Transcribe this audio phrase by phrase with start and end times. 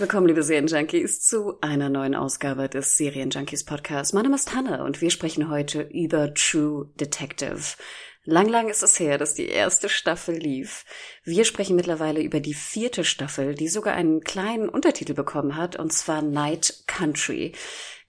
[0.00, 4.14] Willkommen, liebe Serienjunkies, zu einer neuen Ausgabe des Serienjunkies Podcasts.
[4.14, 7.76] Mein Name ist Hanne und wir sprechen heute über True Detective.
[8.24, 10.86] Lang, lang ist es her, dass die erste Staffel lief.
[11.22, 15.92] Wir sprechen mittlerweile über die vierte Staffel, die sogar einen kleinen Untertitel bekommen hat, und
[15.92, 17.52] zwar Night Country.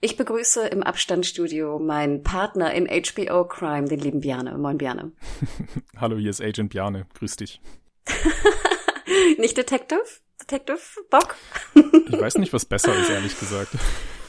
[0.00, 4.56] Ich begrüße im Abstandstudio meinen Partner in HBO Crime, den lieben Bjarne.
[4.56, 5.12] Moin, Bjarne.
[5.98, 7.06] Hallo, hier ist Agent Bjarne.
[7.18, 7.60] Grüß dich.
[9.36, 10.21] Nicht Detective?
[10.42, 11.36] Detective Bock?
[11.74, 13.70] ich weiß nicht, was besser ist, ehrlich gesagt.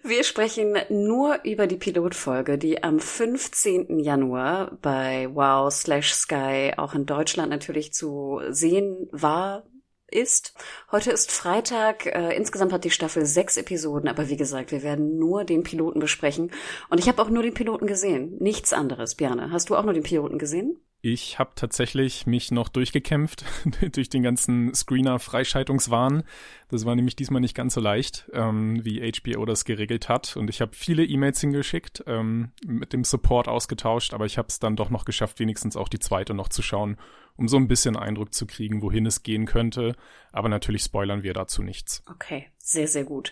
[0.03, 3.99] Wir sprechen nur über die Pilotfolge, die am 15.
[3.99, 9.63] Januar bei Wow slash Sky auch in Deutschland natürlich zu sehen war,
[10.07, 10.53] ist.
[10.91, 12.05] Heute ist Freitag.
[12.05, 15.99] Äh, insgesamt hat die Staffel sechs Episoden, aber wie gesagt, wir werden nur den Piloten
[15.99, 16.51] besprechen.
[16.89, 18.37] Und ich habe auch nur den Piloten gesehen.
[18.39, 19.51] Nichts anderes, Björne.
[19.51, 20.79] Hast du auch nur den Piloten gesehen?
[21.07, 23.45] Ich habe tatsächlich mich noch durchgekämpft
[23.91, 26.23] durch den ganzen Screener-Freischaltungswahn.
[26.69, 30.35] Das war nämlich diesmal nicht ganz so leicht, ähm, wie HBO das geregelt hat.
[30.35, 34.57] Und ich habe viele E-Mails hingeschickt, ähm, mit dem Support ausgetauscht, aber ich habe es
[34.57, 36.97] dann doch noch geschafft, wenigstens auch die zweite noch zu schauen,
[37.35, 39.95] um so ein bisschen Eindruck zu kriegen, wohin es gehen könnte.
[40.31, 42.01] Aber natürlich spoilern wir dazu nichts.
[42.09, 43.31] Okay, sehr, sehr gut.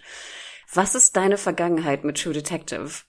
[0.72, 3.02] Was ist deine Vergangenheit mit True Detective?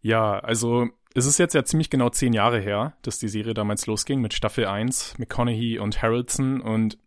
[0.00, 3.86] Ja, also es ist jetzt ja ziemlich genau zehn Jahre her, dass die Serie damals
[3.86, 6.98] losging mit Staffel 1, McConaughey und Harrelson und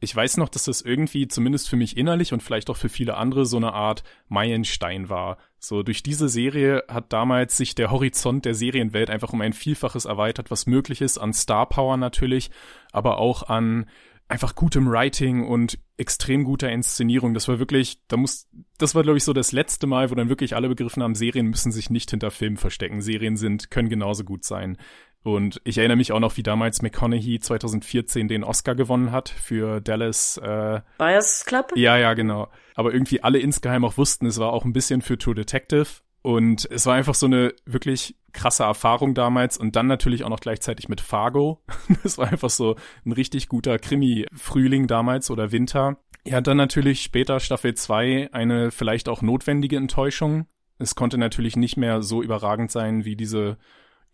[0.00, 3.16] ich weiß noch, dass das irgendwie zumindest für mich innerlich und vielleicht auch für viele
[3.16, 5.38] andere so eine Art Meilenstein war.
[5.58, 10.04] So durch diese Serie hat damals sich der Horizont der Serienwelt einfach um ein Vielfaches
[10.04, 12.50] erweitert, was möglich ist an Star Power natürlich,
[12.92, 13.86] aber auch an
[14.34, 17.34] einfach gutem Writing und extrem guter Inszenierung.
[17.34, 20.28] Das war wirklich, da muss, das war glaube ich so das letzte Mal, wo dann
[20.28, 23.00] wirklich alle begriffen haben, Serien müssen sich nicht hinter Filmen verstecken.
[23.00, 24.76] Serien sind, können genauso gut sein.
[25.22, 29.80] Und ich erinnere mich auch noch, wie damals McConaughey 2014 den Oscar gewonnen hat für
[29.80, 31.72] Dallas äh, Bias Club?
[31.76, 32.48] Ja, ja, genau.
[32.74, 35.86] Aber irgendwie alle insgeheim auch wussten, es war auch ein bisschen für True Detective.
[36.24, 40.40] Und es war einfach so eine wirklich krasse Erfahrung damals und dann natürlich auch noch
[40.40, 41.62] gleichzeitig mit Fargo.
[42.02, 45.98] Das war einfach so ein richtig guter Krimi-Frühling damals oder Winter.
[46.26, 50.46] Ja, dann natürlich später Staffel 2 eine vielleicht auch notwendige Enttäuschung.
[50.78, 53.58] Es konnte natürlich nicht mehr so überragend sein wie diese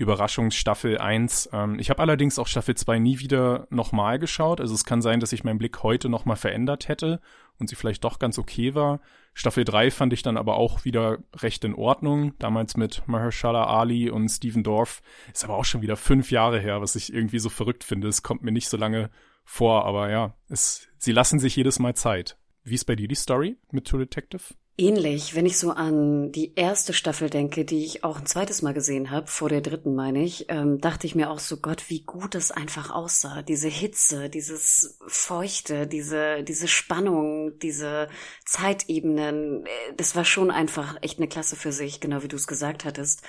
[0.01, 1.51] Überraschungsstaffel 1.
[1.53, 4.61] Ähm, ich habe allerdings auch Staffel 2 nie wieder nochmal geschaut.
[4.61, 7.21] Also es kann sein, dass ich meinen Blick heute nochmal verändert hätte
[7.59, 9.01] und sie vielleicht doch ganz okay war.
[9.35, 12.33] Staffel 3 fand ich dann aber auch wieder recht in Ordnung.
[12.39, 15.03] Damals mit Mahershala Ali und Steven Dorff.
[15.35, 18.09] Ist aber auch schon wieder fünf Jahre her, was ich irgendwie so verrückt finde.
[18.09, 19.11] Es kommt mir nicht so lange
[19.45, 22.39] vor, aber ja, es, sie lassen sich jedes Mal Zeit.
[22.65, 24.55] Wie ist bei dir die Story mit True Detective?
[24.81, 28.73] Ähnlich, wenn ich so an die erste Staffel denke, die ich auch ein zweites Mal
[28.73, 32.01] gesehen habe, vor der dritten meine ich, ähm, dachte ich mir auch so, Gott, wie
[32.01, 33.43] gut das einfach aussah.
[33.43, 38.09] Diese Hitze, dieses Feuchte, diese, diese Spannung, diese
[38.47, 39.69] Zeitebenen, äh,
[39.99, 43.21] das war schon einfach echt eine Klasse für sich, genau wie du es gesagt hattest.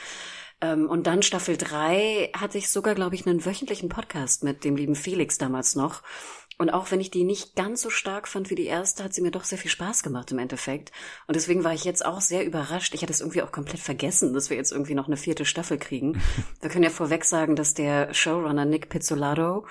[0.62, 4.78] Ähm, und dann Staffel drei hatte ich sogar, glaube ich, einen wöchentlichen Podcast mit dem
[4.78, 6.02] lieben Felix damals noch.
[6.62, 9.22] Und auch wenn ich die nicht ganz so stark fand wie die erste, hat sie
[9.22, 10.92] mir doch sehr viel Spaß gemacht im Endeffekt.
[11.26, 12.94] Und deswegen war ich jetzt auch sehr überrascht.
[12.94, 15.80] Ich hatte es irgendwie auch komplett vergessen, dass wir jetzt irgendwie noch eine vierte Staffel
[15.80, 16.22] kriegen.
[16.62, 19.66] Wir können ja vorweg sagen, dass der Showrunner Nick Pizzolato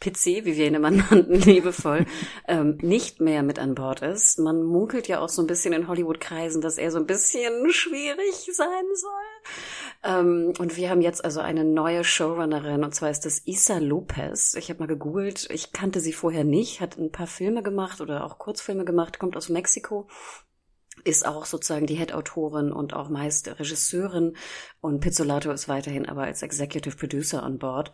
[0.00, 2.06] Pizzi, wie wir ihn immer nannten, liebevoll,
[2.48, 4.38] ähm, nicht mehr mit an Bord ist.
[4.38, 8.50] Man munkelt ja auch so ein bisschen in Hollywood-Kreisen, dass er so ein bisschen schwierig
[8.52, 10.12] sein soll.
[10.12, 14.54] Ähm, und wir haben jetzt also eine neue Showrunnerin, und zwar ist das Isa Lopez.
[14.54, 18.24] Ich habe mal gegoogelt, ich kannte sie vorher nicht, hat ein paar Filme gemacht oder
[18.24, 20.08] auch Kurzfilme gemacht, kommt aus Mexiko
[21.04, 24.36] ist auch sozusagen die Head-Autorin und auch meist Regisseurin
[24.80, 27.92] und Pizzolato ist weiterhin aber als Executive Producer an Bord.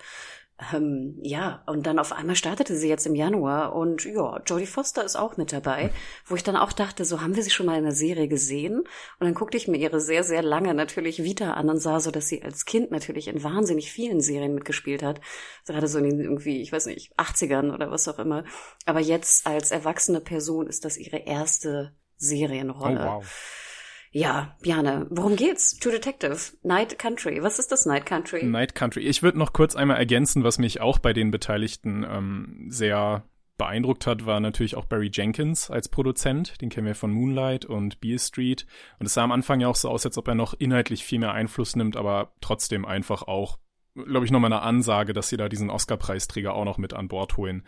[0.73, 5.05] Ähm, ja, und dann auf einmal startete sie jetzt im Januar und ja, Jodie Foster
[5.05, 5.91] ist auch mit dabei,
[6.27, 8.81] wo ich dann auch dachte, so haben wir sie schon mal in der Serie gesehen?
[8.81, 8.87] Und
[9.21, 12.29] dann guckte ich mir ihre sehr, sehr lange natürlich Vita an und sah so, dass
[12.29, 15.21] sie als Kind natürlich in wahnsinnig vielen Serien mitgespielt hat.
[15.67, 18.45] Gerade so in den irgendwie, ich weiß nicht, 80ern oder was auch immer.
[18.87, 23.01] Aber jetzt als erwachsene Person ist das ihre erste Serienrolle.
[23.01, 23.72] Oh, wow.
[24.13, 25.79] Ja, Bjane, worum geht's?
[25.79, 27.43] True Detective, Night Country.
[27.43, 28.45] Was ist das Night Country?
[28.45, 29.01] Night Country.
[29.01, 33.25] Ich würde noch kurz einmal ergänzen, was mich auch bei den Beteiligten ähm, sehr
[33.63, 36.61] beeindruckt hat, war natürlich auch Barry Jenkins als Produzent.
[36.61, 38.67] Den kennen wir von Moonlight und Beale Street.
[38.99, 41.21] Und es sah am Anfang ja auch so aus, als ob er noch inhaltlich viel
[41.21, 43.59] mehr Einfluss nimmt, aber trotzdem einfach auch,
[43.95, 47.37] glaube ich, nochmal eine Ansage, dass sie da diesen Oscar-Preisträger auch noch mit an Bord
[47.37, 47.65] holen.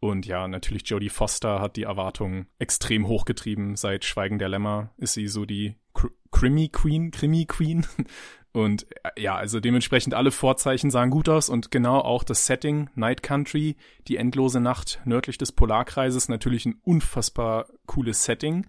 [0.00, 3.76] Und ja, natürlich Jodie Foster hat die Erwartungen extrem hochgetrieben.
[3.76, 5.76] Seit Schweigen der Lämmer ist sie so die
[6.30, 7.86] Krimi Queen, Krimi Queen.
[8.52, 12.88] Und äh, ja, also dementsprechend alle Vorzeichen sahen gut aus und genau auch das Setting,
[12.94, 13.76] Night Country,
[14.06, 18.64] die endlose Nacht nördlich des Polarkreises, natürlich ein unfassbar cooles Setting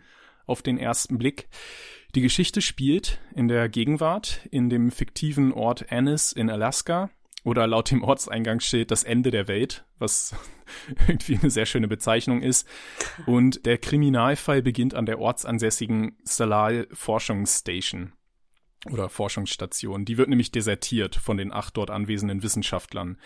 [0.48, 1.50] auf den ersten Blick.
[2.16, 7.12] Die Geschichte spielt in der Gegenwart in dem fiktiven Ort Annis in Alaska
[7.46, 10.36] oder laut dem Ortseingang steht das Ende der Welt, was
[11.08, 12.68] irgendwie eine sehr schöne Bezeichnung ist.
[13.28, 18.14] Und der Kriminalfall beginnt an der ortsansässigen Salal Forschungsstation
[18.92, 20.06] oder Forschungsstation.
[20.06, 23.18] Die wird nämlich desertiert von den acht dort anwesenden Wissenschaftlern.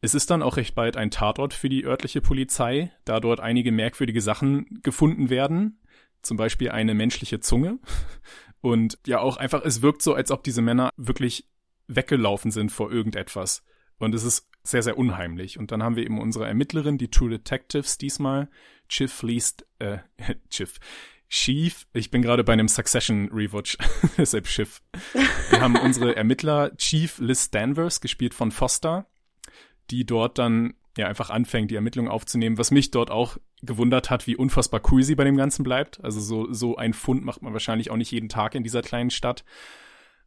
[0.00, 3.70] Es ist dann auch recht bald ein Tatort für die örtliche Polizei, da dort einige
[3.70, 5.80] merkwürdige Sachen gefunden werden,
[6.22, 7.78] zum Beispiel eine menschliche Zunge.
[8.62, 11.46] Und ja, auch einfach, es wirkt so, als ob diese Männer wirklich
[11.88, 13.62] weggelaufen sind vor irgendetwas.
[13.98, 15.58] Und es ist sehr, sehr unheimlich.
[15.58, 18.48] Und dann haben wir eben unsere Ermittlerin, die True Detectives diesmal,
[18.88, 19.98] Chief Least, äh,
[20.50, 20.78] Chief,
[21.28, 23.76] Chief, ich bin gerade bei einem Succession Rewatch,
[24.18, 24.80] deshalb Schiff.
[25.50, 29.06] Wir haben unsere Ermittler Chief Liz Danvers, gespielt von Foster,
[29.90, 34.26] die dort dann ja einfach anfängt, die Ermittlungen aufzunehmen, was mich dort auch gewundert hat,
[34.26, 36.02] wie unfassbar cool sie bei dem Ganzen bleibt.
[36.02, 39.10] Also so, so ein Fund macht man wahrscheinlich auch nicht jeden Tag in dieser kleinen
[39.10, 39.44] Stadt.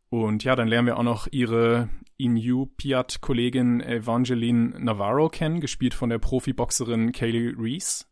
[0.10, 6.18] Und ja, dann lernen wir auch noch ihre Inupiat-Kollegin Evangeline Navarro kennen, gespielt von der
[6.18, 8.06] Profiboxerin Kaylee Reese,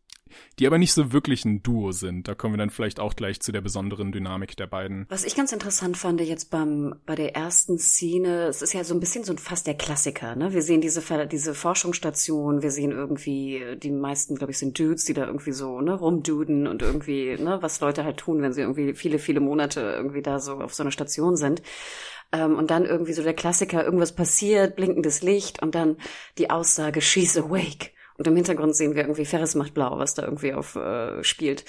[0.58, 2.28] die aber nicht so wirklich ein Duo sind.
[2.28, 5.06] Da kommen wir dann vielleicht auch gleich zu der besonderen Dynamik der beiden.
[5.08, 8.94] Was ich ganz interessant fand jetzt beim, bei der ersten Szene, es ist ja so
[8.94, 10.52] ein bisschen so fast der Klassiker, ne?
[10.52, 15.14] Wir sehen diese, diese Forschungsstation, wir sehen irgendwie, die meisten, glaube ich, sind Dudes, die
[15.14, 18.94] da irgendwie so, ne, rumduden und irgendwie, ne, was Leute halt tun, wenn sie irgendwie
[18.94, 21.62] viele, viele Monate irgendwie da so auf so einer Station sind.
[22.32, 25.96] Ähm, und dann irgendwie so der Klassiker, irgendwas passiert, blinkendes Licht und dann
[26.36, 27.90] die Aussage, she's awake.
[28.18, 31.64] Und im Hintergrund sehen wir irgendwie Ferris macht blau, was da irgendwie auf äh, spielt.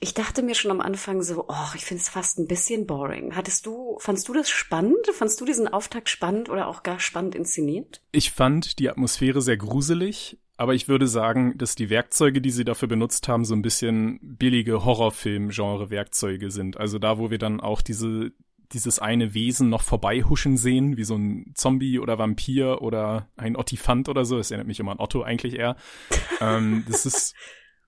[0.00, 3.36] Ich dachte mir schon am Anfang so, oh, ich finde es fast ein bisschen boring.
[3.36, 5.06] Hattest du, fandst du das spannend?
[5.12, 8.00] Fandst du diesen Auftakt spannend oder auch gar spannend inszeniert?
[8.12, 12.64] Ich fand die Atmosphäre sehr gruselig, aber ich würde sagen, dass die Werkzeuge, die sie
[12.64, 16.76] dafür benutzt haben, so ein bisschen billige Horrorfilm-Genre-Werkzeuge sind.
[16.76, 18.32] Also da, wo wir dann auch diese
[18.72, 24.08] dieses eine Wesen noch vorbeihuschen sehen, wie so ein Zombie oder Vampir oder ein Ottifant
[24.08, 24.36] oder so.
[24.36, 25.76] Das erinnert mich immer an Otto eigentlich eher.
[26.40, 27.34] ähm, das ist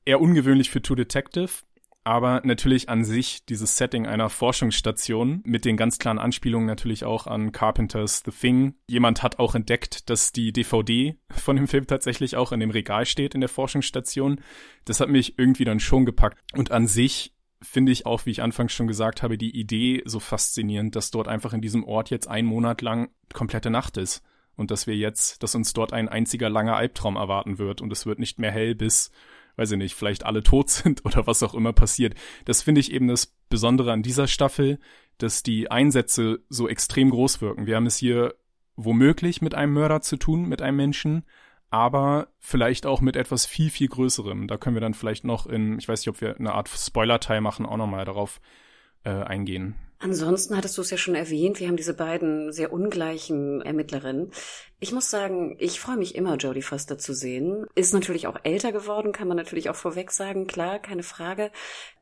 [0.05, 1.51] eher ungewöhnlich für True Detective.
[2.07, 7.27] Aber natürlich an sich dieses Setting einer Forschungsstation mit den ganz klaren Anspielungen natürlich auch
[7.27, 8.75] an Carpenters The Thing.
[8.87, 13.07] Jemand hat auch entdeckt, dass die DVD von dem Film tatsächlich auch in dem Regal
[13.07, 14.43] steht in der Forschungsstation.
[14.85, 16.39] Das hat mich irgendwie dann schon gepackt.
[16.53, 17.34] Und an sich
[17.65, 21.29] finde ich auch, wie ich anfangs schon gesagt habe, die Idee so faszinierend, dass dort
[21.29, 24.23] einfach in diesem Ort jetzt ein Monat lang komplette Nacht ist.
[24.57, 28.07] Und dass wir jetzt, dass uns dort ein einziger langer Albtraum erwarten wird und es
[28.07, 29.11] wird nicht mehr hell bis,
[29.57, 32.15] weiß ich nicht, vielleicht alle tot sind oder was auch immer passiert.
[32.45, 34.79] Das finde ich eben das Besondere an dieser Staffel,
[35.19, 37.67] dass die Einsätze so extrem groß wirken.
[37.67, 38.35] Wir haben es hier
[38.77, 41.25] womöglich mit einem Mörder zu tun, mit einem Menschen,
[41.75, 44.47] aber vielleicht auch mit etwas viel, viel Größerem.
[44.47, 47.41] Da können wir dann vielleicht noch in, ich weiß nicht, ob wir eine Art Spoiler-Teil
[47.41, 48.41] machen, auch nochmal darauf
[49.03, 49.75] äh, eingehen.
[50.05, 54.32] Ansonsten hattest du es ja schon erwähnt, wir haben diese beiden sehr ungleichen Ermittlerinnen.
[54.79, 57.67] Ich muss sagen, ich freue mich immer, Jodie Foster zu sehen.
[57.75, 61.51] Ist natürlich auch älter geworden, kann man natürlich auch vorweg sagen, klar, keine Frage.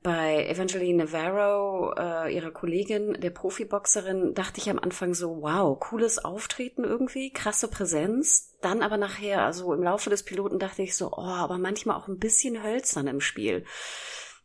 [0.02, 6.24] Bei Evangeline Navarro, äh, ihrer Kollegin, der Profiboxerin, dachte ich am Anfang so, wow, cooles
[6.24, 8.56] Auftreten irgendwie, krasse Präsenz.
[8.62, 12.08] Dann aber nachher, also im Laufe des Piloten dachte ich so, oh, aber manchmal auch
[12.08, 13.64] ein bisschen hölzern im Spiel.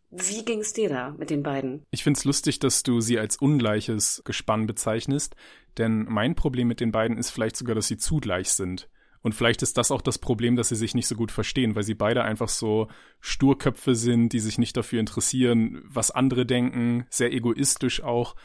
[0.10, 1.86] Wie ging's dir da mit den beiden?
[1.92, 5.36] Ich find's lustig, dass du sie als ungleiches Gespann bezeichnest,
[5.78, 8.90] denn mein Problem mit den beiden ist vielleicht sogar, dass sie zugleich sind.
[9.22, 11.84] Und vielleicht ist das auch das Problem, dass sie sich nicht so gut verstehen, weil
[11.84, 12.88] sie beide einfach so
[13.20, 18.36] Sturköpfe sind, die sich nicht dafür interessieren, was andere denken, sehr egoistisch auch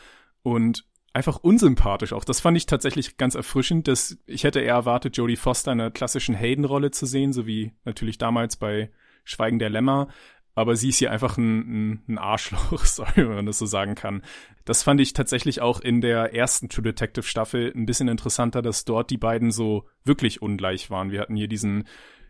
[0.43, 2.25] und einfach unsympathisch auch.
[2.25, 5.91] Das fand ich tatsächlich ganz erfrischend, dass ich hätte eher erwartet, Jodie Foster in einer
[5.91, 8.91] klassischen Hayden-Rolle zu sehen, so wie natürlich damals bei
[9.25, 10.09] Schweigen der Lämmer
[10.55, 14.23] aber sie ist hier einfach ein, ein, Arschloch, sorry, wenn man das so sagen kann.
[14.65, 18.85] Das fand ich tatsächlich auch in der ersten True Detective Staffel ein bisschen interessanter, dass
[18.85, 21.11] dort die beiden so wirklich ungleich waren.
[21.11, 21.85] Wir hatten hier diesen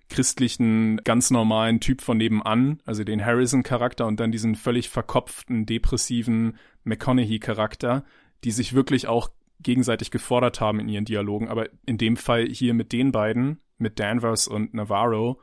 [0.09, 6.59] christlichen, ganz normalen Typ von nebenan, also den Harrison-Charakter und dann diesen völlig verkopften, depressiven
[6.85, 8.05] McConaughey-Charakter,
[8.45, 11.49] die sich wirklich auch gegenseitig gefordert haben in ihren Dialogen.
[11.49, 15.41] Aber in dem Fall hier mit den beiden, mit Danvers und Navarro,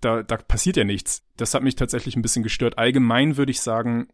[0.00, 1.24] da, da passiert ja nichts.
[1.36, 2.78] Das hat mich tatsächlich ein bisschen gestört.
[2.78, 4.08] Allgemein würde ich sagen,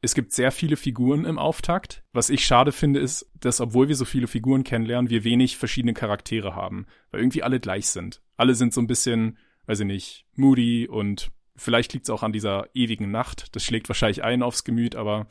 [0.00, 2.04] es gibt sehr viele Figuren im Auftakt.
[2.12, 5.94] Was ich schade finde, ist, dass obwohl wir so viele Figuren kennenlernen, wir wenig verschiedene
[5.94, 8.20] Charaktere haben, weil irgendwie alle gleich sind.
[8.36, 12.32] Alle sind so ein bisschen, weiß ich nicht, moody und vielleicht liegt es auch an
[12.32, 13.54] dieser ewigen Nacht.
[13.56, 15.26] Das schlägt wahrscheinlich ein aufs Gemüt, aber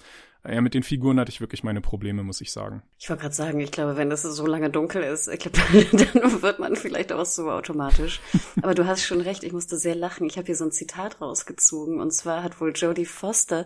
[0.45, 2.83] ja, mit den Figuren hatte ich wirklich meine Probleme, muss ich sagen.
[2.99, 5.57] Ich wollte gerade sagen, ich glaube, wenn es so lange dunkel ist, glaube,
[6.13, 8.19] dann wird man vielleicht auch so automatisch.
[8.61, 10.27] Aber du hast schon recht, ich musste sehr lachen.
[10.27, 13.65] Ich habe hier so ein Zitat rausgezogen und zwar hat wohl Jodie Foster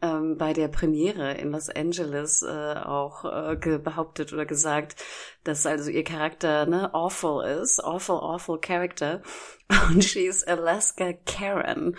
[0.00, 4.96] ähm, bei der Premiere in Los Angeles äh, auch äh, behauptet oder gesagt,
[5.44, 9.22] dass also ihr Charakter ne awful ist, awful, awful Character
[9.90, 11.96] und she's Alaska Karen.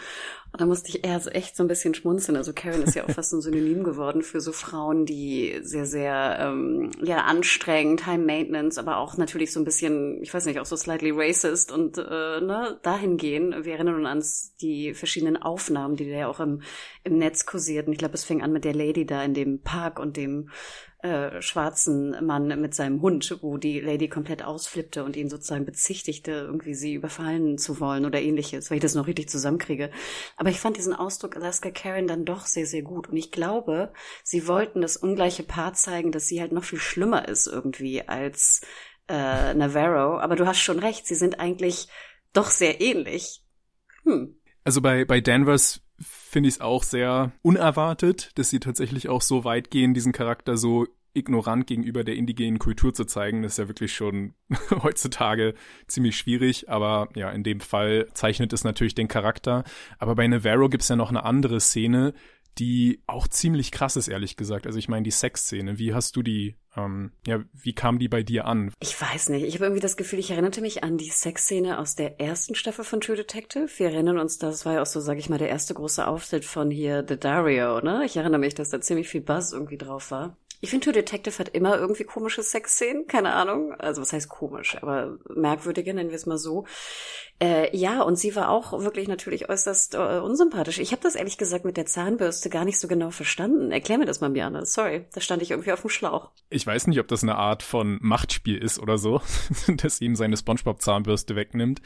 [0.51, 2.35] Und da musste ich erst echt so ein bisschen schmunzeln.
[2.35, 6.37] Also Karen ist ja auch fast ein Synonym geworden für so Frauen, die sehr, sehr
[6.41, 10.65] ähm, ja anstrengend, High Maintenance, aber auch natürlich so ein bisschen, ich weiß nicht, auch
[10.65, 12.01] so slightly racist und äh,
[12.41, 13.63] ne, dahin gehen.
[13.63, 16.63] Wir erinnern uns an die verschiedenen Aufnahmen, die da ja auch im,
[17.03, 17.88] im Netz kursierten.
[17.91, 20.49] Ich glaube, es fing an mit der Lady da in dem Park und dem
[21.01, 26.31] äh, schwarzen Mann mit seinem Hund, wo die Lady komplett ausflippte und ihn sozusagen bezichtigte,
[26.31, 29.91] irgendwie sie überfallen zu wollen oder ähnliches, weil ich das noch richtig zusammenkriege.
[30.35, 33.07] Aber ich fand diesen Ausdruck Alaska Karen dann doch sehr, sehr gut.
[33.07, 33.93] Und ich glaube,
[34.23, 38.61] sie wollten das ungleiche Paar zeigen, dass sie halt noch viel schlimmer ist irgendwie als
[39.07, 40.19] äh, Navarro.
[40.19, 41.87] Aber du hast schon recht, sie sind eigentlich
[42.33, 43.43] doch sehr ähnlich.
[44.03, 44.35] Hm.
[44.65, 45.81] Also bei, bei Danvers
[46.29, 50.57] finde ich es auch sehr unerwartet, dass sie tatsächlich auch so weit gehen, diesen Charakter
[50.57, 53.41] so ignorant gegenüber der indigenen Kultur zu zeigen.
[53.41, 54.35] Das ist ja wirklich schon
[54.83, 55.55] heutzutage
[55.87, 59.63] ziemlich schwierig, aber ja, in dem Fall zeichnet es natürlich den Charakter.
[59.97, 62.13] Aber bei Navarro gibt es ja noch eine andere Szene,
[62.57, 64.65] die auch ziemlich krass ist, ehrlich gesagt.
[64.67, 68.23] Also ich meine, die Sexszene, wie hast du die, ähm, ja, wie kam die bei
[68.23, 68.73] dir an?
[68.81, 69.43] Ich weiß nicht.
[69.43, 72.83] Ich habe irgendwie das Gefühl, ich erinnerte mich an die Sexszene aus der ersten Staffel
[72.83, 73.69] von True Detective.
[73.77, 76.45] Wir erinnern uns, das war ja auch so, sag ich mal, der erste große Auftritt
[76.45, 78.03] von hier The Dario, ne?
[78.05, 80.37] Ich erinnere mich, dass da ziemlich viel Buzz irgendwie drauf war.
[80.61, 83.73] Ich finde, True Detective hat immer irgendwie komische Sexszenen, keine Ahnung.
[83.75, 86.65] Also was heißt komisch, aber merkwürdige, nennen wir es mal so.
[87.41, 90.79] Äh, ja, und sie war auch wirklich natürlich äußerst äh, unsympathisch.
[90.79, 93.71] Ich habe das ehrlich gesagt mit der Zahnbürste gar nicht so genau verstanden.
[93.71, 94.65] Erklär mir das mal, Biane.
[94.65, 96.31] Sorry, da stand ich irgendwie auf dem Schlauch.
[96.49, 99.21] Ich weiß nicht, ob das eine Art von Machtspiel ist oder so,
[99.67, 101.81] dass ihm seine Spongebob-Zahnbürste wegnimmt.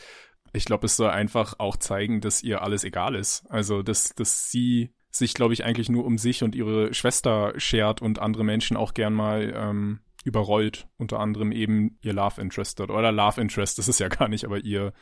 [0.52, 3.44] Ich glaube, es soll einfach auch zeigen, dass ihr alles egal ist.
[3.50, 8.02] Also, dass, dass sie sich, glaube ich, eigentlich nur um sich und ihre Schwester schert
[8.02, 10.88] und andere Menschen auch gern mal ähm, überrollt.
[10.98, 14.60] Unter anderem eben ihr Love Interest oder Love Interest, das ist ja gar nicht, aber
[14.60, 14.94] ihr,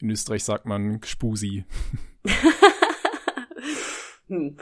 [0.00, 1.64] in Österreich sagt man Spusi.
[4.28, 4.56] hm.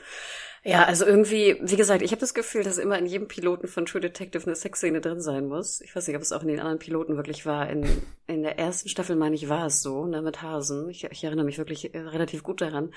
[0.69, 3.87] Ja, also irgendwie, wie gesagt, ich habe das Gefühl, dass immer in jedem Piloten von
[3.87, 5.81] True Detective eine Sexszene drin sein muss.
[5.81, 7.71] Ich weiß nicht, ob es auch in den anderen Piloten wirklich war.
[7.71, 7.87] In,
[8.27, 10.89] in der ersten Staffel, meine ich, war es so, ne, mit Hasen.
[10.89, 12.93] Ich, ich erinnere mich wirklich äh, relativ gut daran.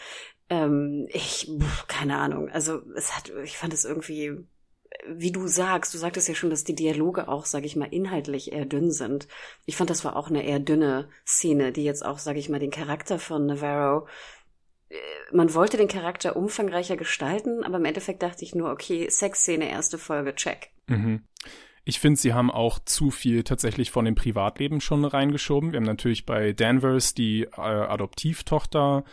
[0.50, 1.48] Ähm, ich,
[1.88, 2.50] keine Ahnung.
[2.50, 4.48] Also es hat, ich fand es irgendwie,
[5.08, 8.52] wie du sagst, du sagtest ja schon, dass die Dialoge auch, sage ich mal, inhaltlich
[8.52, 9.28] eher dünn sind.
[9.68, 12.60] Ich fand, das war auch eine eher dünne Szene, die jetzt auch, sage ich mal,
[12.60, 14.10] den Charakter von Navarro äh,
[15.32, 19.98] man wollte den Charakter umfangreicher gestalten, aber im Endeffekt dachte ich nur, okay, Sexszene, erste
[19.98, 20.72] Folge, check.
[20.88, 21.24] Mhm.
[21.86, 25.72] Ich finde, sie haben auch zu viel tatsächlich von dem Privatleben schon reingeschoben.
[25.72, 29.04] Wir haben natürlich bei Danvers die äh, Adoptivtochter,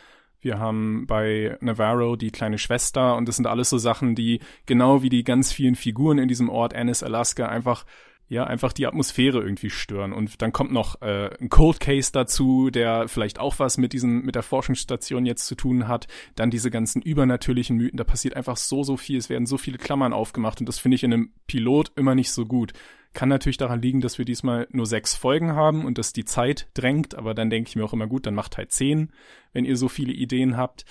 [0.41, 5.03] wir haben bei Navarro die kleine Schwester und das sind alles so Sachen, die genau
[5.03, 7.85] wie die ganz vielen Figuren in diesem Ort Annis, Alaska einfach
[8.29, 10.13] ja, einfach die Atmosphäre irgendwie stören.
[10.13, 14.23] Und dann kommt noch äh, ein Cold Case dazu, der vielleicht auch was mit diesem,
[14.23, 16.09] mit der Forschungsstation jetzt zu tun hat.
[16.35, 19.19] Dann diese ganzen übernatürlichen Mythen, da passiert einfach so, so viel.
[19.19, 22.33] Es werden so viele Klammern aufgemacht und das finde ich in einem Pilot immer nicht
[22.33, 22.73] so gut.
[23.13, 26.69] Kann natürlich daran liegen, dass wir diesmal nur sechs Folgen haben und dass die Zeit
[26.75, 29.13] drängt, aber dann denke ich mir auch immer gut, dann macht halt zehn,
[29.53, 30.85] wenn ihr so viele Ideen habt.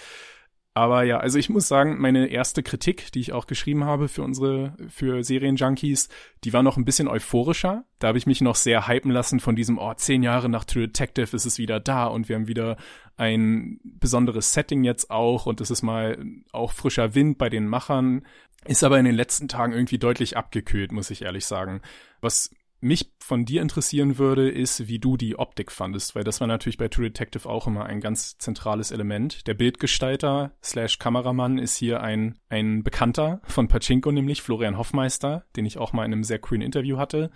[0.78, 4.24] Aber ja, also ich muss sagen, meine erste Kritik, die ich auch geschrieben habe für
[4.24, 6.10] unsere, für Serienjunkies,
[6.44, 7.86] die war noch ein bisschen euphorischer.
[8.00, 10.90] Da habe ich mich noch sehr hypen lassen von diesem, oh, zehn Jahre nach True
[10.90, 12.76] Detective ist es wieder da und wir haben wieder
[13.16, 18.26] ein besonderes Setting jetzt auch und es ist mal auch frischer Wind bei den Machern.
[18.66, 21.82] Ist aber in den letzten Tagen irgendwie deutlich abgekühlt, muss ich ehrlich sagen.
[22.20, 26.48] Was mich von dir interessieren würde, ist, wie du die Optik fandest, weil das war
[26.48, 29.48] natürlich bei True Detective auch immer ein ganz zentrales Element.
[29.48, 35.66] Der Bildgestalter slash Kameramann ist hier ein, ein Bekannter von Pachinko, nämlich Florian Hoffmeister, den
[35.66, 37.32] ich auch mal in einem sehr coolen Interview hatte.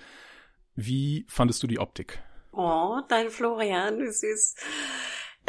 [0.75, 2.21] Wie fandest du die Optik?
[2.51, 4.55] Oh, dein Florian, wie süß.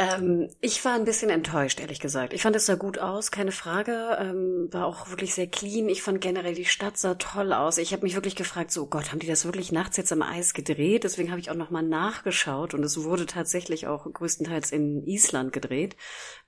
[0.01, 2.33] Ähm, ich war ein bisschen enttäuscht, ehrlich gesagt.
[2.33, 4.17] Ich fand es sah gut aus, keine Frage.
[4.19, 5.91] Ähm, war auch wirklich sehr clean.
[5.91, 7.77] Ich fand generell die Stadt sah toll aus.
[7.77, 10.55] Ich habe mich wirklich gefragt, so Gott, haben die das wirklich nachts jetzt am Eis
[10.55, 11.05] gedreht?
[11.05, 15.97] Deswegen habe ich auch nochmal nachgeschaut und es wurde tatsächlich auch größtenteils in Island gedreht,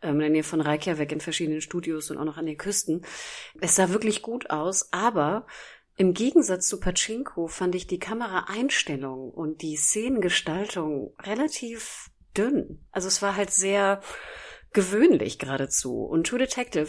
[0.01, 3.05] ähm, in der Nähe von Reykjavik in verschiedenen Studios und auch noch an den Küsten.
[3.61, 5.47] Es sah wirklich gut aus, aber
[5.99, 12.85] im Gegensatz zu Pachinko fand ich die Kameraeinstellung und die Szenengestaltung relativ dünn.
[12.91, 14.01] Also es war halt sehr
[14.73, 16.05] gewöhnlich geradezu.
[16.05, 16.89] Und True Detective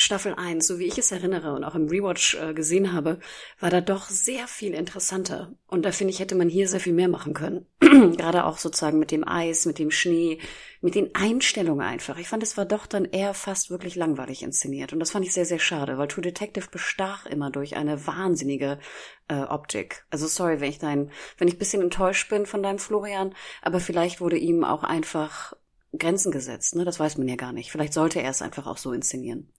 [0.00, 3.18] Staffel 1, so wie ich es erinnere und auch im Rewatch äh, gesehen habe,
[3.58, 5.52] war da doch sehr viel interessanter.
[5.66, 7.66] Und da finde ich, hätte man hier sehr viel mehr machen können.
[7.80, 10.38] Gerade auch sozusagen mit dem Eis, mit dem Schnee,
[10.80, 12.16] mit den Einstellungen einfach.
[12.18, 14.92] Ich fand, es war doch dann eher fast wirklich langweilig inszeniert.
[14.92, 18.78] Und das fand ich sehr, sehr schade, weil True Detective bestach immer durch eine wahnsinnige
[19.26, 20.04] äh, Optik.
[20.10, 24.20] Also sorry, wenn ich dein, wenn ich bisschen enttäuscht bin von deinem Florian, aber vielleicht
[24.20, 25.54] wurde ihm auch einfach
[25.98, 26.84] Grenzen gesetzt, ne?
[26.84, 27.72] Das weiß man ja gar nicht.
[27.72, 29.50] Vielleicht sollte er es einfach auch so inszenieren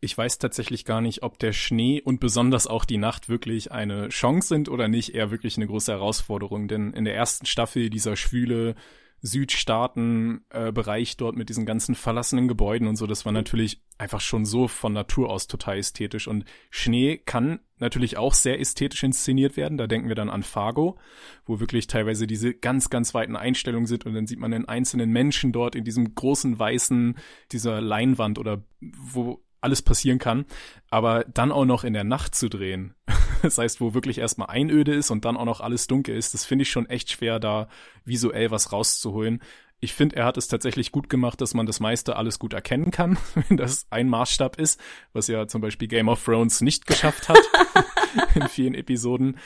[0.00, 4.08] ich weiß tatsächlich gar nicht, ob der Schnee und besonders auch die Nacht wirklich eine
[4.10, 6.68] Chance sind oder nicht, eher wirklich eine große Herausforderung.
[6.68, 8.74] Denn in der ersten Staffel dieser schwüle
[9.20, 14.44] Südstaaten-Bereich äh, dort mit diesen ganzen verlassenen Gebäuden und so, das war natürlich einfach schon
[14.44, 16.28] so von Natur aus total ästhetisch.
[16.28, 19.76] Und Schnee kann natürlich auch sehr ästhetisch inszeniert werden.
[19.76, 20.98] Da denken wir dann an Fargo,
[21.46, 25.10] wo wirklich teilweise diese ganz, ganz weiten Einstellungen sind und dann sieht man den einzelnen
[25.10, 27.16] Menschen dort in diesem großen weißen,
[27.50, 30.46] dieser Leinwand oder wo alles passieren kann,
[30.90, 32.94] aber dann auch noch in der Nacht zu drehen,
[33.42, 36.44] das heißt, wo wirklich erstmal Einöde ist und dann auch noch alles dunkel ist, das
[36.44, 37.68] finde ich schon echt schwer, da
[38.04, 39.42] visuell was rauszuholen.
[39.80, 42.90] Ich finde, er hat es tatsächlich gut gemacht, dass man das meiste alles gut erkennen
[42.90, 43.16] kann,
[43.48, 44.80] wenn das ein Maßstab ist,
[45.12, 47.38] was ja zum Beispiel Game of Thrones nicht geschafft hat
[48.34, 49.38] in vielen Episoden.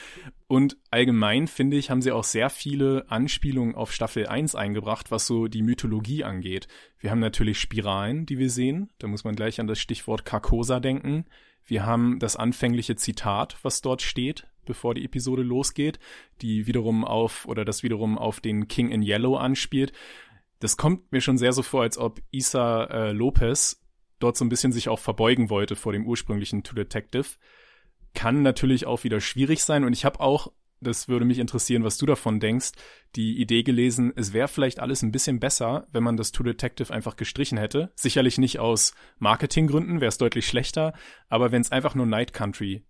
[0.47, 5.27] Und allgemein, finde ich, haben sie auch sehr viele Anspielungen auf Staffel 1 eingebracht, was
[5.27, 6.67] so die Mythologie angeht.
[6.99, 8.91] Wir haben natürlich Spiralen, die wir sehen.
[8.99, 11.27] Da muss man gleich an das Stichwort Carcosa denken.
[11.65, 15.99] Wir haben das anfängliche Zitat, was dort steht, bevor die Episode losgeht,
[16.41, 19.93] die wiederum auf oder das wiederum auf den King in Yellow anspielt.
[20.63, 23.83] Das kommt mir schon sehr so vor, als ob Isa äh, Lopez
[24.21, 27.27] dort so ein bisschen sich auch verbeugen wollte vor dem ursprünglichen To Detective.
[28.15, 31.99] Kann natürlich auch wieder schwierig sein und ich habe auch, das würde mich interessieren, was
[31.99, 32.71] du davon denkst,
[33.17, 36.95] die Idee gelesen, es wäre vielleicht alles ein bisschen besser, wenn man das To Detective
[36.95, 37.91] einfach gestrichen hätte.
[37.97, 40.93] Sicherlich nicht aus Marketinggründen, wäre es deutlich schlechter,
[41.29, 42.85] aber wenn es einfach nur Night Country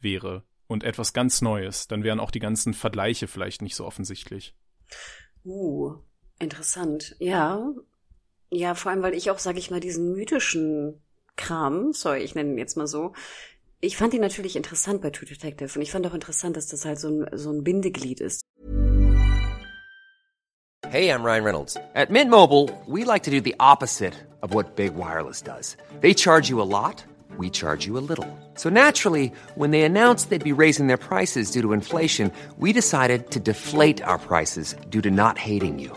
[0.00, 4.56] wäre und etwas ganz Neues, dann wären auch die ganzen Vergleiche vielleicht nicht so offensichtlich.
[5.44, 6.07] Uh,
[6.38, 7.16] interessant.
[7.18, 7.72] Ja.
[8.50, 11.02] Ja, vor allem, weil ich auch, sag ich mal, diesen mythischen
[11.36, 13.12] Kram, sorry, ich nenne ihn jetzt mal so,
[13.80, 16.84] ich fand ihn natürlich interessant bei True Detective und ich fand auch interessant, dass das
[16.84, 18.42] halt so ein, so ein Bindeglied ist.
[20.88, 21.76] Hey, I'm Ryan Reynolds.
[21.94, 25.76] At Mint Mobile, we like to do the opposite of what Big Wireless does.
[26.00, 27.04] They charge you a lot.
[27.38, 28.26] we charge you a little.
[28.54, 33.30] So naturally, when they announced they'd be raising their prices due to inflation, we decided
[33.30, 35.96] to deflate our prices due to not hating you.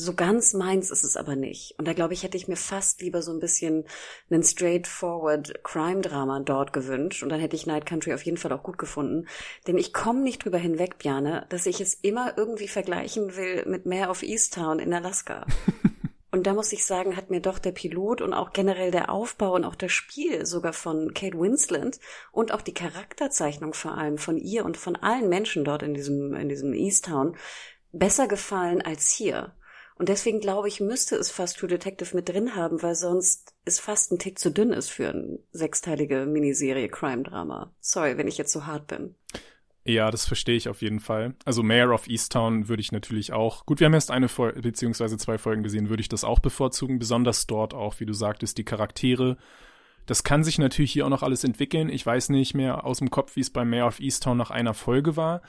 [0.00, 1.74] So ganz meins ist es aber nicht.
[1.76, 3.84] Und da glaube ich, hätte ich mir fast lieber so ein bisschen
[4.30, 7.24] einen straightforward Crime-Drama dort gewünscht.
[7.24, 9.26] Und dann hätte ich Night Country auf jeden Fall auch gut gefunden.
[9.66, 13.86] Denn ich komme nicht drüber hinweg, Bjane, dass ich es immer irgendwie vergleichen will mit
[13.86, 15.44] Mare of Easttown in Alaska.
[16.30, 19.54] Und da muss ich sagen, hat mir doch der Pilot und auch generell der Aufbau
[19.54, 21.98] und auch das Spiel sogar von Kate Winslet
[22.32, 26.34] und auch die Charakterzeichnung vor allem von ihr und von allen Menschen dort in diesem,
[26.34, 27.34] in diesem Easttown
[27.92, 29.54] besser gefallen als hier.
[29.98, 33.80] Und deswegen glaube ich, müsste es fast True Detective mit drin haben, weil sonst es
[33.80, 37.72] fast ein Tick zu dünn ist für eine sechsteilige Miniserie Crime-Drama.
[37.80, 39.16] Sorry, wenn ich jetzt so hart bin.
[39.84, 41.34] Ja, das verstehe ich auf jeden Fall.
[41.44, 45.16] Also Mayor of Easttown würde ich natürlich auch, gut, wir haben erst eine Folge, beziehungsweise
[45.16, 48.64] zwei Folgen gesehen, würde ich das auch bevorzugen, besonders dort auch, wie du sagtest, die
[48.64, 49.36] Charaktere.
[50.06, 51.88] Das kann sich natürlich hier auch noch alles entwickeln.
[51.88, 54.74] Ich weiß nicht mehr aus dem Kopf, wie es bei Mayor of Easttown nach einer
[54.74, 55.42] Folge war.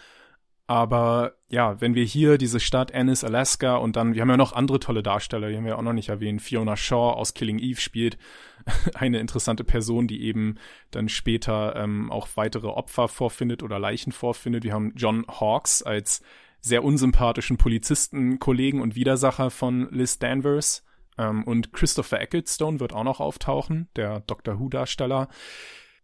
[0.70, 4.54] Aber ja, wenn wir hier diese Stadt Ennis, Alaska und dann, wir haben ja noch
[4.54, 6.44] andere tolle Darsteller, die haben wir auch noch nicht erwähnt.
[6.44, 8.20] Fiona Shaw aus Killing Eve spielt
[8.94, 10.60] eine interessante Person, die eben
[10.92, 14.64] dann später ähm, auch weitere Opfer vorfindet oder Leichen vorfindet.
[14.64, 16.22] Wir haben John Hawkes als
[16.62, 20.86] sehr unsympathischen Polizisten, Kollegen und Widersacher von Liz Danvers.
[21.18, 25.30] Ähm, und Christopher Ecclestone wird auch noch auftauchen, der Doctor Who-Darsteller.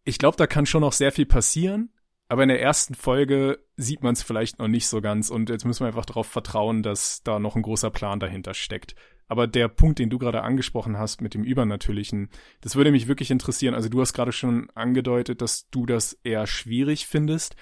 [0.05, 1.91] Ich glaube, da kann schon noch sehr viel passieren
[2.27, 5.65] Aber in der ersten Folge sieht man es vielleicht noch nicht so ganz und jetzt
[5.65, 8.95] müssen wir einfach darauf vertrauen, dass da noch ein großer Plan dahinter steckt.
[9.27, 12.29] Aber der Punkt, den du gerade angesprochen hast mit dem Übernatürlichen,
[12.61, 13.73] das würde mich wirklich interessieren.
[13.73, 17.55] Also du hast gerade schon angedeutet, dass du das eher schwierig findest.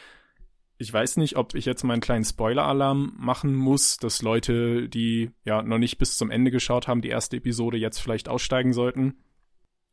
[0.77, 5.31] Ich weiß nicht, ob ich jetzt mal einen kleinen Spoiler-Alarm machen muss, dass Leute, die
[5.45, 9.23] ja noch nicht bis zum Ende geschaut haben, die erste Episode jetzt vielleicht aussteigen sollten.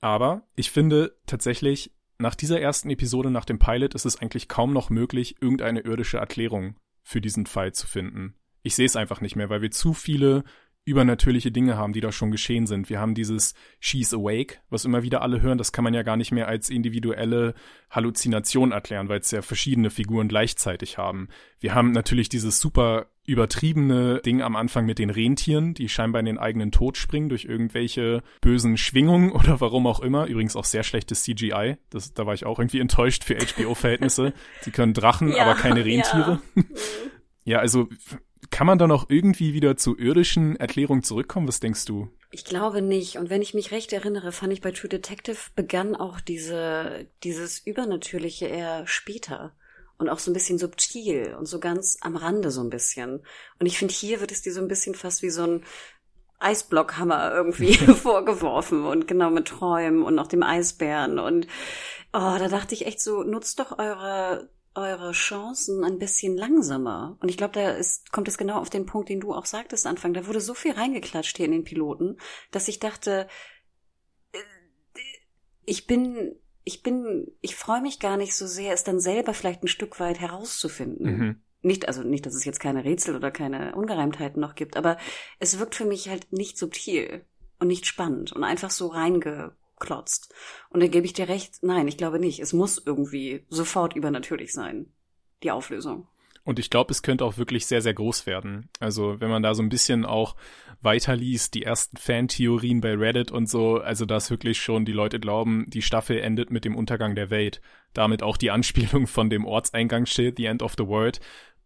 [0.00, 4.72] Aber ich finde tatsächlich, nach dieser ersten Episode, nach dem Pilot, ist es eigentlich kaum
[4.72, 8.34] noch möglich, irgendeine irdische Erklärung für diesen Fall zu finden.
[8.62, 10.44] Ich sehe es einfach nicht mehr, weil wir zu viele
[10.84, 12.88] übernatürliche Dinge haben, die da schon geschehen sind.
[12.88, 16.16] Wir haben dieses She's Awake, was immer wieder alle hören, das kann man ja gar
[16.16, 17.54] nicht mehr als individuelle
[17.90, 21.28] Halluzination erklären, weil es ja verschiedene Figuren gleichzeitig haben.
[21.58, 26.26] Wir haben natürlich dieses super übertriebene Ding am Anfang mit den Rentieren, die scheinbar in
[26.26, 30.26] den eigenen Tod springen durch irgendwelche bösen Schwingungen oder warum auch immer.
[30.26, 31.76] Übrigens auch sehr schlechtes CGI.
[31.90, 34.32] Das, da war ich auch irgendwie enttäuscht für HBO-Verhältnisse.
[34.60, 36.40] Sie können Drachen, ja, aber keine Rentiere.
[36.54, 36.62] Ja.
[37.44, 37.88] ja, also
[38.50, 41.46] kann man da noch irgendwie wieder zu irdischen Erklärungen zurückkommen?
[41.46, 42.08] Was denkst du?
[42.32, 43.16] Ich glaube nicht.
[43.16, 47.58] Und wenn ich mich recht erinnere, fand ich bei True Detective begann auch diese, dieses
[47.58, 49.52] Übernatürliche eher später.
[50.00, 53.22] Und auch so ein bisschen subtil und so ganz am Rande so ein bisschen.
[53.58, 55.64] Und ich finde, hier wird es dir so ein bisschen fast wie so ein
[56.38, 61.18] Eisblockhammer irgendwie vorgeworfen und genau mit Träumen und auch dem Eisbären.
[61.18, 61.46] Und
[62.12, 67.16] oh, da dachte ich echt so, nutzt doch eure eure Chancen ein bisschen langsamer.
[67.20, 69.86] Und ich glaube, da ist, kommt es genau auf den Punkt, den du auch sagtest
[69.86, 70.14] Anfang.
[70.14, 72.18] Da wurde so viel reingeklatscht hier in den Piloten,
[72.52, 73.28] dass ich dachte,
[74.32, 74.38] äh,
[75.64, 76.36] ich bin,
[76.70, 79.98] ich bin, ich freue mich gar nicht so sehr, es dann selber vielleicht ein Stück
[79.98, 81.06] weit herauszufinden.
[81.06, 81.40] Mhm.
[81.62, 84.96] Nicht, also nicht, dass es jetzt keine Rätsel oder keine Ungereimtheiten noch gibt, aber
[85.40, 87.24] es wirkt für mich halt nicht subtil
[87.58, 90.32] und nicht spannend und einfach so reinge klotzt.
[90.68, 92.38] Und da gebe ich dir recht, nein, ich glaube nicht.
[92.38, 94.92] Es muss irgendwie sofort übernatürlich sein,
[95.42, 96.06] die Auflösung.
[96.44, 98.68] Und ich glaube, es könnte auch wirklich sehr, sehr groß werden.
[98.78, 100.36] Also, wenn man da so ein bisschen auch
[100.80, 105.66] weiterliest, die ersten Fantheorien bei Reddit und so, also dass wirklich schon die Leute glauben,
[105.68, 107.60] die Staffel endet mit dem Untergang der Welt.
[107.92, 111.20] Damit auch die Anspielung von dem Ortseingangsschild, The End of the World,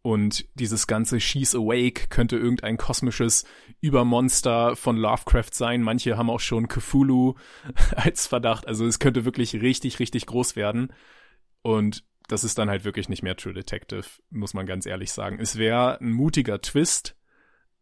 [0.07, 3.47] und dieses ganze She's Awake könnte irgendein kosmisches
[3.81, 5.81] Übermonster von Lovecraft sein.
[5.81, 7.37] Manche haben auch schon Cthulhu
[7.97, 8.69] als Verdacht.
[8.69, 10.93] Also es könnte wirklich richtig, richtig groß werden.
[11.63, 15.39] Und das ist dann halt wirklich nicht mehr True Detective, muss man ganz ehrlich sagen.
[15.41, 17.17] Es wäre ein mutiger Twist,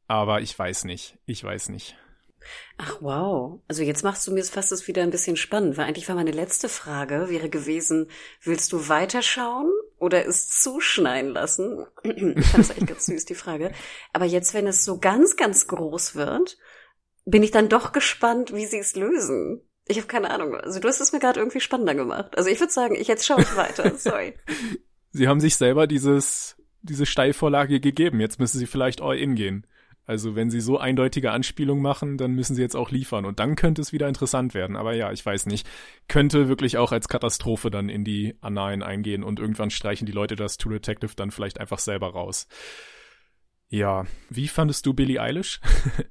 [0.08, 1.18] aber ich weiß nicht.
[1.26, 1.96] Ich weiß nicht.
[2.76, 3.60] Ach wow.
[3.68, 6.32] Also jetzt machst du mir fast das wieder ein bisschen spannend, weil eigentlich war meine
[6.32, 8.08] letzte Frage wäre gewesen,
[8.42, 11.86] willst du weiterschauen oder es zuschneiden lassen?
[12.02, 13.72] ich fand es echt ganz süß, die Frage.
[14.12, 16.58] Aber jetzt, wenn es so ganz, ganz groß wird,
[17.24, 19.62] bin ich dann doch gespannt, wie sie es lösen.
[19.88, 20.54] Ich habe keine Ahnung.
[20.54, 22.36] Also du hast es mir gerade irgendwie spannender gemacht.
[22.38, 23.94] Also ich würde sagen, ich jetzt schaue ich weiter.
[23.96, 24.34] Sorry.
[25.10, 28.20] Sie haben sich selber dieses diese Steilvorlage gegeben.
[28.20, 29.66] Jetzt müssen sie vielleicht all in gehen.
[30.04, 33.54] Also wenn sie so eindeutige Anspielungen machen, dann müssen sie jetzt auch liefern und dann
[33.54, 34.76] könnte es wieder interessant werden.
[34.76, 35.66] Aber ja, ich weiß nicht.
[36.08, 40.34] Könnte wirklich auch als Katastrophe dann in die Annalen eingehen und irgendwann streichen die Leute
[40.34, 42.48] das True Detective dann vielleicht einfach selber raus.
[43.68, 45.60] Ja, wie fandest du Billie Eilish?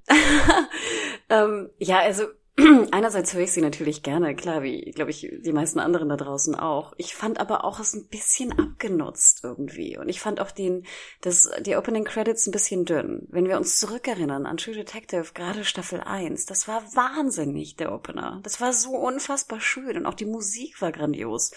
[1.29, 2.23] ähm, ja, also
[2.91, 6.53] Einerseits höre ich sie natürlich gerne, klar, wie, glaube ich, die meisten anderen da draußen
[6.53, 6.93] auch.
[6.97, 9.97] Ich fand aber auch es ein bisschen abgenutzt irgendwie.
[9.97, 10.85] Und ich fand auch den,
[11.21, 13.25] das, die Opening Credits ein bisschen dünn.
[13.29, 18.41] Wenn wir uns zurückerinnern an True Detective, gerade Staffel 1, das war wahnsinnig, der Opener.
[18.43, 21.51] Das war so unfassbar schön und auch die Musik war grandios.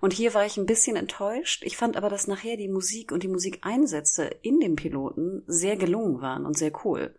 [0.00, 1.62] Und hier war ich ein bisschen enttäuscht.
[1.64, 6.20] Ich fand aber, dass nachher die Musik und die Musikeinsätze in dem Piloten sehr gelungen
[6.20, 7.14] waren und sehr cool.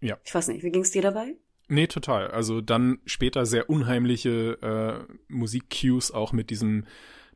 [0.00, 0.18] Ja.
[0.24, 1.36] Ich weiß nicht, wie ging's dir dabei?
[1.68, 2.28] Nee, total.
[2.28, 6.86] Also dann später sehr unheimliche äh, Musikcues auch mit diesem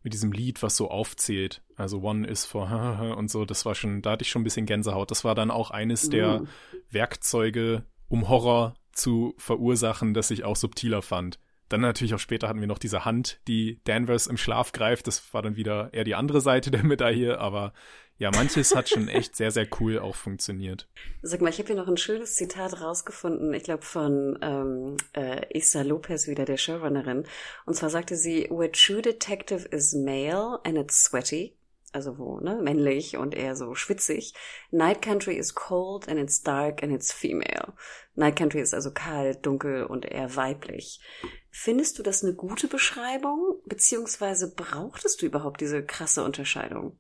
[0.03, 1.63] mit diesem Lied, was so aufzählt.
[1.77, 2.71] Also One is for
[3.19, 5.11] und so, das war schon, da hatte ich schon ein bisschen Gänsehaut.
[5.11, 6.45] Das war dann auch eines der
[6.91, 11.39] Werkzeuge, um Horror zu verursachen, das ich auch subtiler fand.
[11.69, 15.07] Dann natürlich auch später hatten wir noch diese Hand, die Danvers im Schlaf greift.
[15.07, 17.73] Das war dann wieder eher die andere Seite der Medaille, aber
[18.21, 20.87] ja, manches hat schon echt sehr, sehr cool auch funktioniert.
[21.23, 25.47] Sag mal, ich habe hier noch ein schönes Zitat rausgefunden, ich glaube von ähm, äh,
[25.57, 27.25] Isa Lopez wieder, der Showrunnerin.
[27.65, 31.57] Und zwar sagte sie, Where true detective is male and it's sweaty,
[31.93, 34.35] also wo, ne, männlich und eher so schwitzig.
[34.71, 37.73] Night Country is cold and it's dark and it's female.
[38.17, 41.01] Night Country ist also kalt, dunkel und eher weiblich.
[41.49, 43.63] Findest du das eine gute Beschreibung?
[43.65, 46.99] Beziehungsweise brauchtest du überhaupt diese krasse Unterscheidung?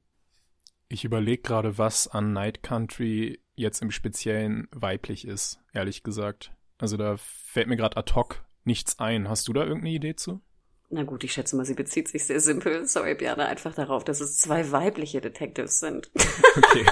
[0.92, 6.50] Ich überlege gerade, was an Night Country jetzt im Speziellen weiblich ist, ehrlich gesagt.
[6.78, 9.28] Also da fällt mir gerade ad hoc nichts ein.
[9.28, 10.40] Hast du da irgendeine Idee zu?
[10.88, 14.20] Na gut, ich schätze mal, sie bezieht sich sehr simpel, sorry Björn, einfach darauf, dass
[14.20, 16.10] es zwei weibliche Detectives sind.
[16.56, 16.84] Okay.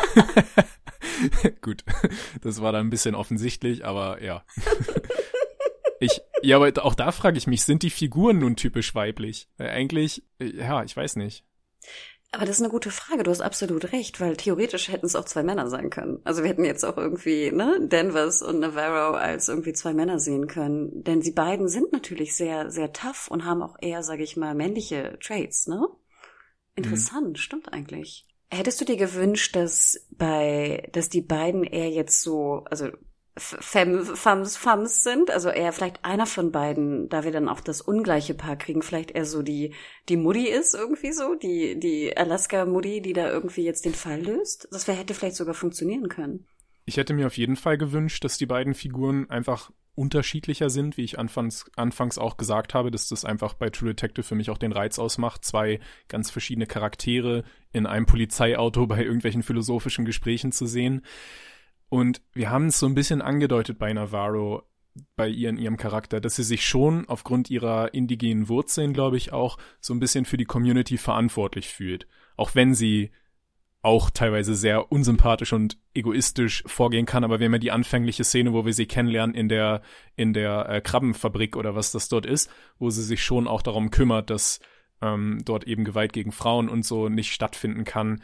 [1.62, 1.84] gut.
[2.42, 4.44] Das war dann ein bisschen offensichtlich, aber ja.
[6.00, 9.48] Ich, ja, aber auch da frage ich mich, sind die Figuren nun typisch weiblich?
[9.58, 11.44] Äh, eigentlich, ja, ich weiß nicht.
[12.30, 13.22] Aber das ist eine gute Frage.
[13.22, 16.20] Du hast absolut recht, weil theoretisch hätten es auch zwei Männer sein können.
[16.24, 20.46] Also wir hätten jetzt auch irgendwie, ne, Danvers und Navarro als irgendwie zwei Männer sehen
[20.46, 21.02] können.
[21.04, 24.54] Denn sie beiden sind natürlich sehr, sehr tough und haben auch eher, sage ich mal,
[24.54, 25.88] männliche Traits, ne?
[26.74, 27.36] Interessant, mhm.
[27.36, 28.26] stimmt eigentlich.
[28.50, 32.88] Hättest du dir gewünscht, dass bei, dass die beiden eher jetzt so, also
[33.38, 37.80] Femme, Femmes, Femmes sind, also eher vielleicht einer von beiden, da wir dann auch das
[37.80, 39.74] ungleiche Paar kriegen, vielleicht eher so die,
[40.08, 44.68] die Mutti ist irgendwie so, die, die Alaska-Mutti, die da irgendwie jetzt den Fall löst.
[44.70, 46.46] Das hätte vielleicht sogar funktionieren können.
[46.84, 51.02] Ich hätte mir auf jeden Fall gewünscht, dass die beiden Figuren einfach unterschiedlicher sind, wie
[51.02, 54.56] ich anfangs, anfangs auch gesagt habe, dass das einfach bei True Detective für mich auch
[54.56, 60.66] den Reiz ausmacht, zwei ganz verschiedene Charaktere in einem Polizeiauto bei irgendwelchen philosophischen Gesprächen zu
[60.66, 61.02] sehen.
[61.88, 64.62] Und wir haben es so ein bisschen angedeutet bei Navarro,
[65.16, 69.32] bei ihr in ihrem Charakter, dass sie sich schon aufgrund ihrer indigenen Wurzeln, glaube ich,
[69.32, 72.06] auch so ein bisschen für die Community verantwortlich fühlt.
[72.36, 73.10] Auch wenn sie
[73.80, 78.52] auch teilweise sehr unsympathisch und egoistisch vorgehen kann, aber wir haben ja die anfängliche Szene,
[78.52, 79.82] wo wir sie kennenlernen in der
[80.16, 83.90] in der äh, Krabbenfabrik oder was das dort ist, wo sie sich schon auch darum
[83.90, 84.58] kümmert, dass
[85.00, 88.20] ähm, dort eben Gewalt gegen Frauen und so nicht stattfinden kann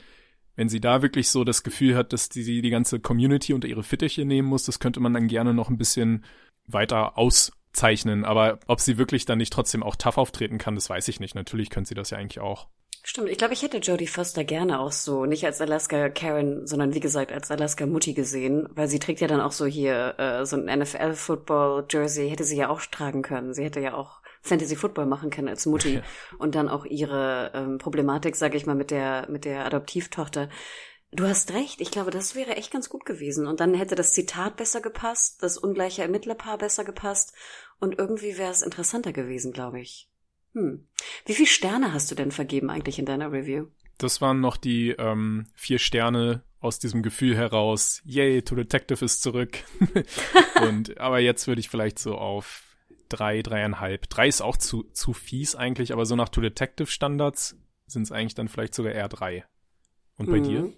[0.57, 3.83] wenn sie da wirklich so das Gefühl hat, dass die, die ganze Community unter ihre
[3.83, 6.25] Fittiche nehmen muss, das könnte man dann gerne noch ein bisschen
[6.67, 8.25] weiter auszeichnen.
[8.25, 11.35] Aber ob sie wirklich dann nicht trotzdem auch tough auftreten kann, das weiß ich nicht.
[11.35, 12.69] Natürlich könnte sie das ja eigentlich auch.
[13.07, 16.95] Stimmt, ich glaube, ich hätte Jodie Foster gerne auch so, nicht als Alaska Karen, sondern
[16.95, 20.47] wie gesagt als Alaska Mutti gesehen, weil sie trägt ja dann auch so hier äh,
[20.47, 23.53] so ein NFL-Football-Jersey, hätte sie ja auch tragen können.
[23.53, 26.03] Sie hätte ja auch Fantasy Football machen kann als Mutti ja.
[26.39, 30.51] und dann auch ihre ähm, Problematik, sage ich mal, mit der mit der Adoptivtochter.
[31.11, 33.47] Du hast recht, ich glaube, das wäre echt ganz gut gewesen.
[33.47, 37.33] Und dann hätte das Zitat besser gepasst, das ungleiche Ermittlerpaar besser gepasst
[37.79, 40.11] und irgendwie wäre es interessanter gewesen, glaube ich.
[40.53, 40.87] Hm.
[41.25, 43.69] Wie viele Sterne hast du denn vergeben eigentlich in deiner Review?
[43.97, 49.23] Das waren noch die ähm, vier Sterne aus diesem Gefühl heraus, yay, To Detective ist
[49.23, 49.59] zurück.
[50.63, 52.63] und aber jetzt würde ich vielleicht so auf
[53.09, 54.09] drei, dreieinhalb.
[54.09, 58.13] Drei ist auch zu, zu fies eigentlich, aber so nach True Detective Standards sind es
[58.13, 59.45] eigentlich dann vielleicht sogar eher drei.
[60.17, 60.45] Und bei mhm.
[60.45, 60.73] dir?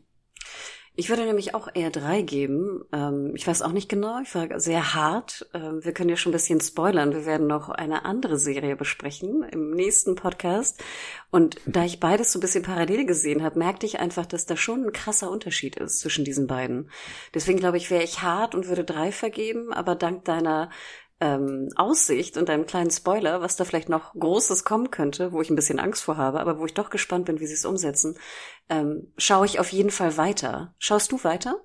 [0.98, 2.82] Ich würde nämlich auch eher drei geben.
[2.90, 5.46] Ähm, ich weiß auch nicht genau, ich war sehr hart.
[5.52, 7.12] Ähm, wir können ja schon ein bisschen spoilern.
[7.12, 10.82] Wir werden noch eine andere Serie besprechen im nächsten Podcast.
[11.30, 14.56] Und da ich beides so ein bisschen parallel gesehen habe, merkte ich einfach, dass da
[14.56, 16.90] schon ein krasser Unterschied ist zwischen diesen beiden.
[17.34, 20.70] Deswegen glaube ich, wäre ich hart und würde drei vergeben, aber dank deiner
[21.20, 25.50] ähm, Aussicht und einem kleinen Spoiler, was da vielleicht noch Großes kommen könnte, wo ich
[25.50, 28.18] ein bisschen Angst vor habe, aber wo ich doch gespannt bin, wie sie es umsetzen,
[28.68, 30.74] ähm, schaue ich auf jeden Fall weiter.
[30.78, 31.60] Schaust du weiter?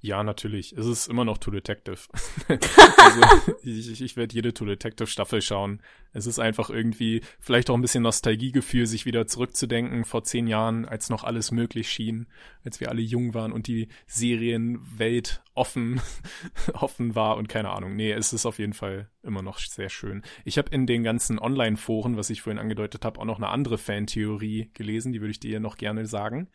[0.00, 0.72] Ja, natürlich.
[0.72, 2.00] Es ist immer noch True Detective.
[2.48, 5.80] also ich, ich werde jede True Detective Staffel schauen.
[6.12, 10.84] Es ist einfach irgendwie vielleicht auch ein bisschen Nostalgiegefühl, sich wieder zurückzudenken vor zehn Jahren,
[10.84, 12.26] als noch alles möglich schien,
[12.64, 16.00] als wir alle jung waren und die Serienwelt offen,
[16.72, 17.96] offen war und keine Ahnung.
[17.96, 20.22] Nee, es ist auf jeden Fall immer noch sehr schön.
[20.44, 23.78] Ich habe in den ganzen Online-Foren, was ich vorhin angedeutet habe, auch noch eine andere
[23.78, 26.48] Fantheorie gelesen, die würde ich dir noch gerne sagen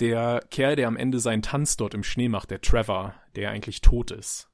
[0.00, 3.80] der Kerl, der am Ende seinen Tanz dort im Schnee macht, der Trevor, der eigentlich
[3.80, 4.50] tot ist,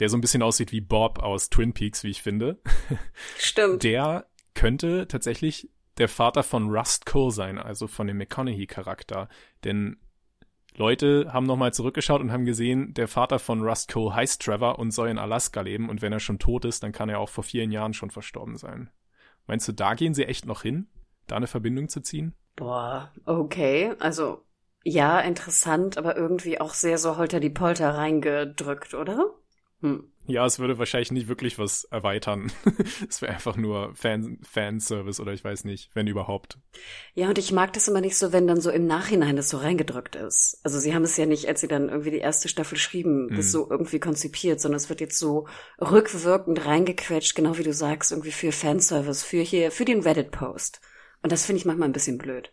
[0.00, 2.60] der so ein bisschen aussieht wie Bob aus Twin Peaks, wie ich finde.
[3.38, 3.82] Stimmt.
[3.82, 9.28] Der könnte tatsächlich der Vater von Rust Cole sein, also von dem McConaughey-Charakter.
[9.62, 9.96] Denn
[10.76, 14.90] Leute haben nochmal zurückgeschaut und haben gesehen, der Vater von Rust Cole heißt Trevor und
[14.90, 15.88] soll in Alaska leben.
[15.88, 18.56] Und wenn er schon tot ist, dann kann er auch vor vielen Jahren schon verstorben
[18.56, 18.90] sein.
[19.46, 20.88] Meinst du, da gehen sie echt noch hin,
[21.26, 22.34] da eine Verbindung zu ziehen?
[22.56, 23.94] Boah, okay.
[24.00, 24.44] Also
[24.84, 29.30] ja, interessant, aber irgendwie auch sehr so holter die Polter reingedrückt, oder?
[29.80, 30.10] Hm.
[30.26, 32.50] Ja, es würde wahrscheinlich nicht wirklich was erweitern.
[33.08, 36.58] es wäre einfach nur Fan Fanservice oder ich weiß nicht, wenn überhaupt.
[37.14, 39.58] Ja, und ich mag das immer nicht so, wenn dann so im Nachhinein das so
[39.58, 40.60] reingedrückt ist.
[40.64, 43.46] Also sie haben es ja nicht, als sie dann irgendwie die erste Staffel schrieben, das
[43.46, 43.50] mhm.
[43.50, 45.46] so irgendwie konzipiert, sondern es wird jetzt so
[45.78, 50.80] rückwirkend reingequetscht, genau wie du sagst, irgendwie für Fanservice, für hier, für den Reddit-Post.
[51.22, 52.52] Und das finde ich manchmal ein bisschen blöd.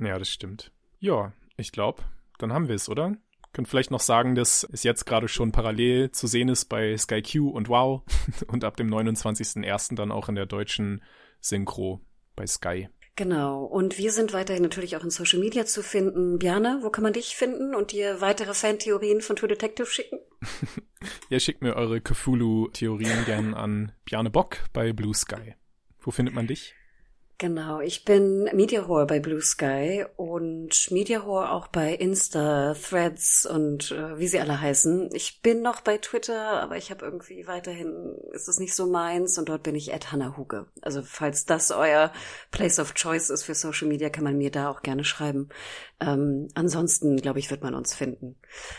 [0.00, 0.72] Ja, das stimmt.
[0.98, 2.02] Ja, ich glaube,
[2.38, 3.16] dann haben wir es, oder?
[3.52, 7.22] Können vielleicht noch sagen, dass es jetzt gerade schon parallel zu sehen ist bei Sky
[7.22, 8.02] Q und Wow
[8.46, 9.94] und ab dem 29.01.
[9.94, 11.02] dann auch in der deutschen
[11.40, 12.00] Synchro
[12.34, 12.88] bei Sky.
[13.14, 13.64] Genau.
[13.64, 16.38] Und wir sind weiterhin natürlich auch in Social Media zu finden.
[16.38, 20.18] Bjane, wo kann man dich finden und dir weitere Fantheorien von True Detective schicken?
[21.28, 25.54] ja, schickt mir eure Cthulhu-Theorien gern an Bjane Bock bei Blue Sky.
[26.00, 26.74] Wo findet man dich?
[27.42, 34.16] Genau, ich bin Mediahore bei Blue Sky und Mediahore auch bei Insta, Threads und äh,
[34.16, 35.10] wie sie alle heißen.
[35.12, 39.38] Ich bin noch bei Twitter, aber ich habe irgendwie weiterhin, ist es nicht so meins
[39.38, 40.66] und dort bin ich at Hannah Huge.
[40.82, 42.12] Also falls das euer
[42.52, 45.48] Place of Choice ist für Social Media, kann man mir da auch gerne schreiben.
[45.98, 48.36] Ähm, ansonsten, glaube ich, wird man uns finden.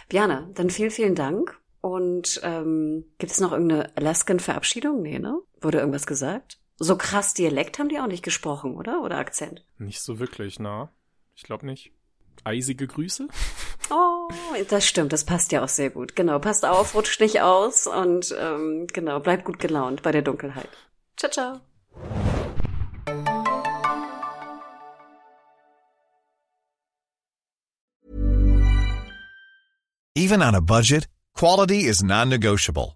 [0.10, 1.60] Diana, dann vielen, vielen Dank.
[1.82, 5.02] Und ähm, gibt es noch irgendeine Alaskan-Verabschiedung?
[5.02, 5.38] Nee, ne?
[5.60, 6.63] Wurde irgendwas gesagt?
[6.84, 9.02] So krass Dialekt haben die auch nicht gesprochen, oder?
[9.04, 9.64] Oder Akzent?
[9.78, 10.90] Nicht so wirklich, na.
[11.34, 11.94] Ich glaube nicht.
[12.44, 13.28] Eisige Grüße?
[13.90, 14.30] Oh,
[14.70, 16.16] das stimmt, das passt ja auch sehr gut.
[16.16, 20.70] Genau, passt auf, rutscht nicht aus und ähm, genau, bleibt gut gelaunt bei der Dunkelheit.
[21.18, 21.60] Ciao, ciao.
[30.16, 32.96] Even on a budget, quality is non-negotiable.